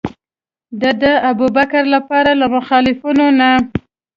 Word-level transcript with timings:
ده 0.81 0.91
د 1.01 1.03
ابوبکر 1.31 1.83
لپاره 1.95 2.31
له 2.41 2.45
مخالفینو 2.55 3.27
نه. 3.39 3.49